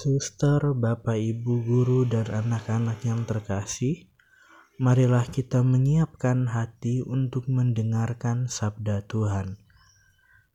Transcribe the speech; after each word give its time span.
Suster, 0.00 0.72
Bapak, 0.72 1.20
Ibu, 1.20 1.60
Guru, 1.60 2.08
dan 2.08 2.24
anak-anak 2.24 3.04
yang 3.04 3.28
terkasih, 3.28 4.08
marilah 4.80 5.28
kita 5.28 5.60
menyiapkan 5.60 6.48
hati 6.48 7.04
untuk 7.04 7.52
mendengarkan 7.52 8.48
sabda 8.48 9.04
Tuhan. 9.04 9.60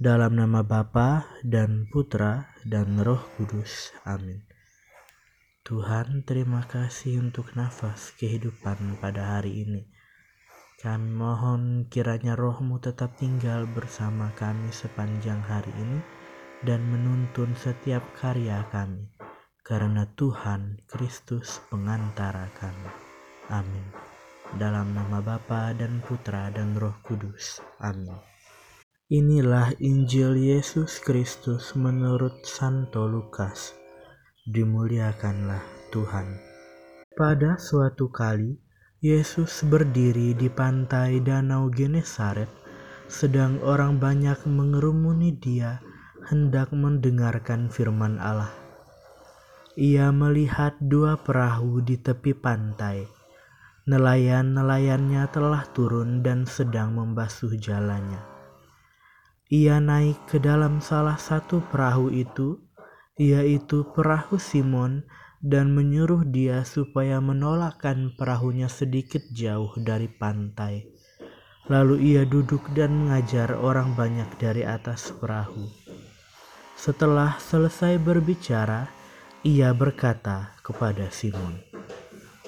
Dalam 0.00 0.40
nama 0.40 0.64
Bapa 0.64 1.28
dan 1.44 1.84
Putra 1.92 2.48
dan 2.64 2.96
Roh 2.96 3.20
Kudus. 3.36 3.92
Amin. 4.08 4.40
Tuhan, 5.68 6.24
terima 6.24 6.64
kasih 6.64 7.20
untuk 7.20 7.52
nafas 7.60 8.16
kehidupan 8.16 8.96
pada 9.04 9.36
hari 9.36 9.68
ini. 9.68 9.84
Kami 10.80 11.12
mohon 11.12 11.84
kiranya 11.92 12.40
rohmu 12.40 12.80
tetap 12.80 13.20
tinggal 13.20 13.68
bersama 13.68 14.32
kami 14.32 14.72
sepanjang 14.72 15.44
hari 15.44 15.76
ini 15.76 16.00
dan 16.64 16.80
menuntun 16.88 17.52
setiap 17.52 18.00
karya 18.16 18.64
kami 18.72 19.12
karena 19.66 20.06
Tuhan 20.14 20.78
Kristus 20.86 21.58
pengantara 21.66 22.46
kami. 22.54 22.86
Amin. 23.50 23.82
Dalam 24.54 24.94
nama 24.94 25.18
Bapa 25.18 25.74
dan 25.74 25.98
Putra 26.06 26.54
dan 26.54 26.78
Roh 26.78 26.94
Kudus. 27.02 27.58
Amin. 27.82 28.14
Inilah 29.10 29.74
Injil 29.82 30.38
Yesus 30.38 31.02
Kristus 31.02 31.74
menurut 31.74 32.46
Santo 32.46 33.10
Lukas. 33.10 33.74
Dimuliakanlah 34.46 35.90
Tuhan. 35.90 36.38
Pada 37.18 37.58
suatu 37.58 38.06
kali, 38.06 38.54
Yesus 39.02 39.66
berdiri 39.66 40.38
di 40.38 40.46
pantai 40.46 41.18
Danau 41.18 41.74
Genesaret, 41.74 42.50
sedang 43.10 43.58
orang 43.66 43.98
banyak 43.98 44.46
mengerumuni 44.46 45.34
dia 45.34 45.82
hendak 46.30 46.70
mendengarkan 46.70 47.66
firman 47.66 48.22
Allah 48.22 48.65
ia 49.76 50.08
melihat 50.08 50.72
dua 50.80 51.20
perahu 51.20 51.84
di 51.84 52.00
tepi 52.00 52.32
pantai. 52.32 53.04
Nelayan-nelayannya 53.84 55.28
telah 55.28 55.68
turun 55.76 56.24
dan 56.24 56.48
sedang 56.48 56.96
membasuh 56.96 57.52
jalannya. 57.60 58.18
Ia 59.52 59.78
naik 59.78 60.32
ke 60.32 60.40
dalam 60.40 60.80
salah 60.80 61.20
satu 61.20 61.60
perahu 61.68 62.08
itu, 62.08 62.56
yaitu 63.20 63.84
perahu 63.92 64.40
Simon, 64.40 65.04
dan 65.44 65.76
menyuruh 65.76 66.24
dia 66.24 66.64
supaya 66.64 67.20
menolakkan 67.20 68.16
perahunya 68.16 68.72
sedikit 68.72 69.22
jauh 69.30 69.70
dari 69.76 70.08
pantai. 70.08 70.88
Lalu 71.68 72.16
ia 72.16 72.24
duduk 72.24 72.64
dan 72.72 72.96
mengajar 72.96 73.52
orang 73.52 73.92
banyak 73.92 74.40
dari 74.40 74.64
atas 74.64 75.12
perahu. 75.12 75.68
Setelah 76.74 77.36
selesai 77.38 78.00
berbicara, 78.00 78.95
ia 79.46 79.70
berkata 79.70 80.58
kepada 80.58 81.06
Simon, 81.14 81.62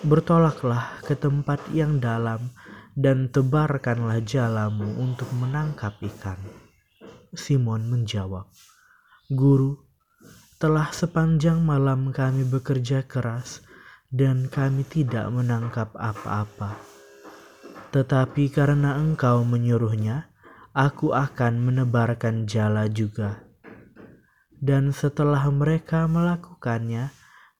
"Bertolaklah 0.00 1.04
ke 1.04 1.12
tempat 1.12 1.60
yang 1.68 2.00
dalam 2.00 2.56
dan 2.96 3.28
tebarkanlah 3.28 4.24
jalamu 4.24 4.96
untuk 4.96 5.28
menangkap 5.36 5.92
ikan." 6.00 6.40
Simon 7.36 7.92
menjawab, 7.92 8.48
"Guru, 9.28 9.76
telah 10.56 10.88
sepanjang 10.88 11.60
malam 11.60 12.16
kami 12.16 12.48
bekerja 12.48 13.04
keras 13.04 13.60
dan 14.08 14.48
kami 14.48 14.88
tidak 14.88 15.28
menangkap 15.28 15.92
apa-apa. 15.92 16.80
Tetapi 17.92 18.48
karena 18.48 18.96
engkau 18.96 19.44
menyuruhnya, 19.44 20.32
aku 20.72 21.12
akan 21.12 21.60
menebarkan 21.60 22.48
jala 22.48 22.88
juga." 22.88 23.45
Dan 24.60 24.92
setelah 24.92 25.44
mereka 25.52 26.08
melakukannya, 26.08 27.12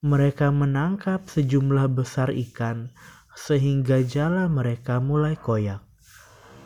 mereka 0.05 0.53
menangkap 0.55 1.25
sejumlah 1.29 1.93
besar 1.93 2.31
ikan 2.33 2.93
sehingga 3.37 4.01
jala 4.01 4.49
mereka 4.49 5.03
mulai 5.03 5.37
koyak. 5.37 5.85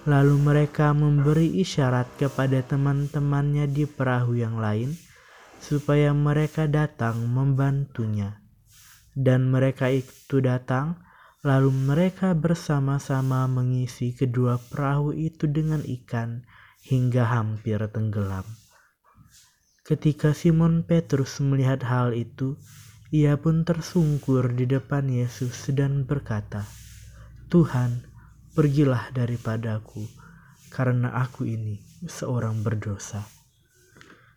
Lalu 0.08 0.36
mereka 0.40 0.96
memberi 0.96 1.60
isyarat 1.60 2.08
kepada 2.16 2.64
teman-temannya 2.64 3.68
di 3.68 3.84
perahu 3.84 4.32
yang 4.38 4.56
lain 4.56 4.96
supaya 5.60 6.16
mereka 6.16 6.64
datang 6.64 7.20
membantunya. 7.28 8.40
Dan 9.12 9.52
mereka 9.52 9.92
itu 9.92 10.40
datang, 10.40 10.96
lalu 11.44 11.68
mereka 11.74 12.32
bersama-sama 12.32 13.44
mengisi 13.44 14.16
kedua 14.16 14.56
perahu 14.56 15.12
itu 15.12 15.44
dengan 15.50 15.84
ikan 15.84 16.48
hingga 16.86 17.28
hampir 17.28 17.84
tenggelam. 17.92 18.69
Ketika 19.90 20.30
Simon 20.30 20.86
Petrus 20.86 21.42
melihat 21.42 21.82
hal 21.82 22.14
itu, 22.14 22.54
ia 23.10 23.34
pun 23.34 23.66
tersungkur 23.66 24.54
di 24.54 24.62
depan 24.62 25.10
Yesus 25.10 25.66
dan 25.74 26.06
berkata, 26.06 26.62
"Tuhan, 27.50 28.06
pergilah 28.54 29.10
daripadaku, 29.10 30.06
karena 30.70 31.10
aku 31.18 31.42
ini 31.42 31.82
seorang 32.06 32.62
berdosa." 32.62 33.26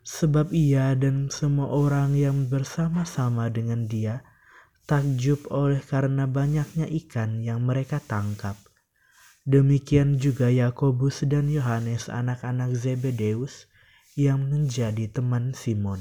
Sebab 0.02 0.50
ia 0.50 0.90
dan 0.98 1.30
semua 1.30 1.70
orang 1.70 2.18
yang 2.18 2.50
bersama-sama 2.50 3.46
dengan 3.46 3.86
dia 3.86 4.26
takjub 4.90 5.46
oleh 5.54 5.78
karena 5.78 6.26
banyaknya 6.26 6.90
ikan 7.06 7.46
yang 7.46 7.62
mereka 7.62 8.02
tangkap. 8.02 8.58
Demikian 9.46 10.18
juga 10.18 10.50
Yakobus 10.50 11.22
dan 11.30 11.46
Yohanes 11.46 12.10
anak-anak 12.10 12.74
Zebedeus 12.74 13.70
yang 14.14 14.46
menjadi 14.46 15.10
teman 15.10 15.58
Simon. 15.58 15.98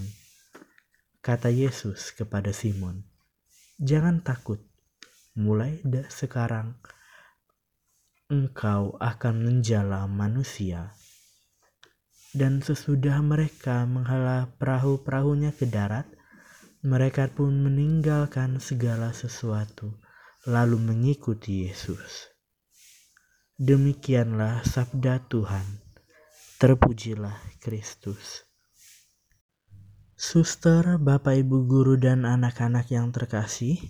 Kata 1.26 1.50
Yesus 1.50 2.14
kepada 2.14 2.54
Simon, 2.54 3.02
"Jangan 3.82 4.22
takut, 4.22 4.62
mulai 5.34 5.82
dari 5.82 6.06
sekarang 6.14 6.78
engkau 8.30 8.94
akan 9.02 9.36
menjala 9.42 10.06
manusia." 10.06 10.94
Dan 12.34 12.62
sesudah 12.66 13.22
mereka 13.22 13.86
menghala 13.86 14.50
perahu-perahunya 14.58 15.54
ke 15.54 15.70
darat, 15.70 16.10
mereka 16.82 17.30
pun 17.30 17.54
meninggalkan 17.62 18.58
segala 18.58 19.14
sesuatu, 19.14 20.02
lalu 20.50 20.82
mengikuti 20.82 21.70
Yesus. 21.70 22.30
Demikianlah 23.62 24.66
sabda 24.66 25.22
Tuhan. 25.30 25.83
Terpujilah 26.64 27.60
Kristus. 27.60 28.48
Suster, 30.16 30.96
Bapak, 30.96 31.36
Ibu, 31.44 31.68
Guru, 31.68 32.00
dan 32.00 32.24
anak-anak 32.24 32.88
yang 32.88 33.12
terkasih, 33.12 33.84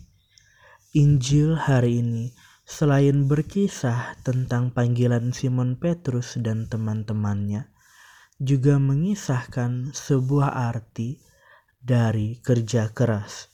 Injil 0.98 1.54
hari 1.54 2.02
ini 2.02 2.34
selain 2.66 3.30
berkisah 3.30 4.18
tentang 4.26 4.74
panggilan 4.74 5.38
Simon 5.38 5.78
Petrus 5.78 6.34
dan 6.42 6.66
teman-temannya, 6.66 7.70
juga 8.42 8.82
mengisahkan 8.82 9.94
sebuah 9.94 10.58
arti 10.74 11.22
dari 11.78 12.42
kerja 12.42 12.90
keras. 12.90 13.54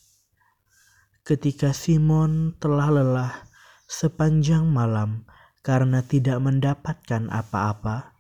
Ketika 1.28 1.75
Simon 1.75 2.56
telah 2.56 2.88
lelah 2.88 3.36
sepanjang 3.84 4.63
malam 4.63 5.28
karena 5.59 6.07
tidak 6.07 6.40
mendapatkan 6.40 7.28
apa-apa, 7.28 8.16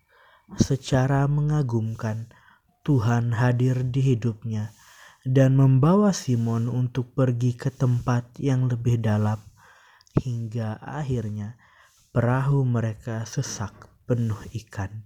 secara 0.57 1.29
mengagumkan 1.29 2.31
Tuhan 2.81 3.37
hadir 3.37 3.85
di 3.85 4.01
hidupnya 4.15 4.73
dan 5.27 5.59
membawa 5.59 6.15
Simon 6.15 6.65
untuk 6.71 7.13
pergi 7.13 7.53
ke 7.53 7.69
tempat 7.69 8.39
yang 8.39 8.65
lebih 8.65 8.97
dalam 9.03 9.37
hingga 10.17 10.79
akhirnya 10.81 11.59
perahu 12.09 12.65
mereka 12.65 13.27
sesak 13.29 13.89
penuh 14.09 14.39
ikan. 14.57 15.05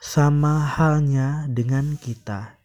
Sama 0.00 0.64
halnya 0.64 1.48
dengan 1.48 1.96
kita, 1.96 2.60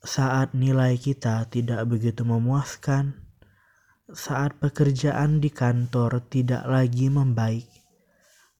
saat 0.00 0.56
nilai 0.56 0.96
kita 0.96 1.44
tidak 1.48 1.84
begitu 1.88 2.24
memuaskan, 2.24 3.20
saat 4.12 4.56
pekerjaan 4.60 5.40
di 5.40 5.52
kantor 5.52 6.24
tidak 6.28 6.64
lagi 6.64 7.12
membaik, 7.12 7.68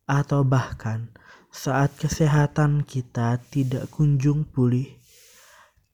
atau 0.06 0.42
bahkan 0.42 1.12
saat 1.52 1.92
kesehatan 2.00 2.82
kita 2.88 3.36
tidak 3.52 3.92
kunjung 3.92 4.48
pulih, 4.48 4.88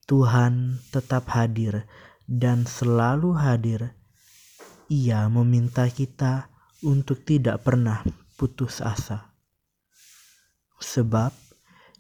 Tuhan 0.07 0.79
tetap 0.95 1.27
hadir 1.35 1.83
dan 2.25 2.63
selalu 2.63 3.35
hadir. 3.35 3.93
Ia 4.89 5.27
meminta 5.29 5.85
kita 5.91 6.49
untuk 6.81 7.27
tidak 7.27 7.67
pernah 7.67 8.07
putus 8.39 8.81
asa, 8.81 9.35
sebab 10.79 11.35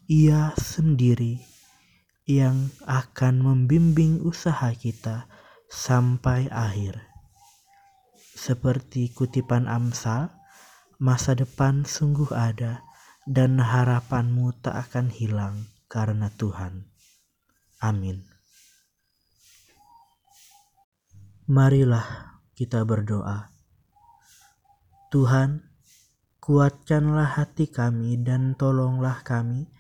Ia 0.09 0.57
sendiri 0.57 1.37
yang 2.25 2.73
akan 2.89 3.45
membimbing 3.45 4.25
usaha 4.25 4.73
kita 4.73 5.29
sampai 5.69 6.49
akhir. 6.49 6.97
Seperti 8.39 9.13
kutipan 9.13 9.69
Amsal 9.69 10.38
Masa 10.99 11.39
depan 11.39 11.87
sungguh 11.87 12.35
ada 12.35 12.83
dan 13.23 13.63
harapanmu 13.63 14.51
tak 14.59 14.91
akan 14.91 15.15
hilang 15.15 15.71
karena 15.87 16.27
Tuhan. 16.35 16.91
Amin. 17.79 18.27
Marilah 21.47 22.43
kita 22.59 22.83
berdoa. 22.83 23.47
Tuhan, 25.15 25.71
kuatkanlah 26.43 27.31
hati 27.41 27.71
kami 27.71 28.19
dan 28.19 28.59
tolonglah 28.59 29.23
kami, 29.23 29.71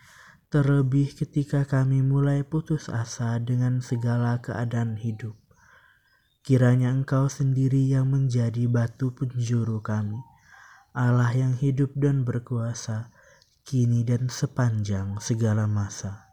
terlebih 0.55 1.19
ketika 1.19 1.67
kami 1.67 1.99
mulai 1.99 2.47
putus 2.47 2.87
asa 2.87 3.43
dengan 3.43 3.83
segala 3.83 4.39
keadaan 4.39 4.95
hidup. 4.95 5.35
Kiranya 6.47 6.95
Engkau 6.95 7.27
sendiri 7.27 7.91
yang 7.91 8.07
menjadi 8.07 8.71
batu 8.71 9.11
penjuru 9.11 9.83
kami, 9.83 10.17
Allah 10.99 11.31
yang 11.31 11.55
hidup 11.55 11.95
dan 11.95 12.27
berkuasa, 12.27 13.15
kini 13.63 14.03
dan 14.03 14.27
sepanjang 14.27 15.23
segala 15.23 15.71
masa. 15.71 16.27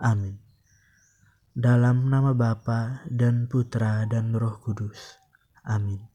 Amin. 0.00 0.40
Dalam 1.52 2.08
nama 2.08 2.32
Bapa 2.32 3.04
dan 3.12 3.52
Putra 3.52 4.08
dan 4.08 4.32
Roh 4.32 4.56
Kudus. 4.64 5.20
Amin. 5.68 6.11